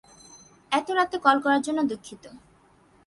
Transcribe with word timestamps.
এত 0.71 0.87
রাতে 0.97 1.17
কল 1.25 1.37
করার 1.43 1.61
জন্য 1.63 1.79
দুঃখিত। 1.91 2.23